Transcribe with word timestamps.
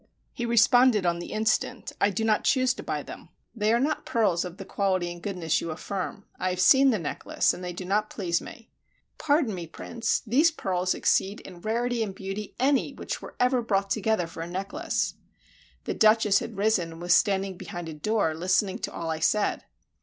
He 0.33 0.47
responded 0.47 1.05
on 1.05 1.19
the 1.19 1.31
instant, 1.31 1.91
"I 2.01 2.09
do 2.09 2.23
not 2.23 2.43
choose 2.43 2.73
to 2.73 2.81
buy 2.81 3.03
them; 3.03 3.29
they 3.53 3.71
are 3.71 3.79
not 3.79 4.03
pearls 4.03 4.43
of 4.43 4.57
the 4.57 4.65
quality 4.65 5.11
and 5.11 5.21
goodness 5.21 5.61
you 5.61 5.69
affirm; 5.69 6.25
I 6.39 6.49
have 6.49 6.59
seen 6.59 6.89
the 6.89 6.97
necklace, 6.97 7.53
and 7.53 7.63
they 7.63 7.71
do 7.71 7.85
not 7.85 8.09
please 8.09 8.41
me." 8.41 8.51
Then 8.51 8.55
I 8.55 8.57
added, 8.63 8.67
"Pardon 9.19 9.53
me, 9.53 9.67
Prince! 9.67 10.21
These 10.25 10.49
pearls 10.49 10.95
exceed 10.95 11.41
in 11.41 11.61
rarity 11.61 12.01
and 12.01 12.15
beauty 12.15 12.55
any 12.59 12.93
which 12.93 13.21
were 13.21 13.35
ever 13.39 13.61
brought 13.61 13.91
together 13.91 14.25
for 14.25 14.41
a 14.41 14.47
necklace." 14.47 15.13
The 15.83 15.93
Duchess 15.93 16.39
had 16.39 16.57
risen, 16.57 16.93
and 16.93 16.99
was 17.01 17.13
standing 17.13 17.55
behind 17.55 17.87
a 17.87 17.93
door 17.93 18.33
listening 18.33 18.79
to 18.79 18.91
all 18.91 19.11
I 19.11 19.19
said. 19.19 19.65